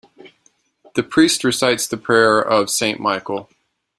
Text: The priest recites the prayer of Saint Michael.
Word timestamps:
The 0.95 1.03
priest 1.03 1.43
recites 1.43 1.85
the 1.85 1.95
prayer 1.95 2.39
of 2.41 2.71
Saint 2.71 2.99
Michael. 2.99 3.51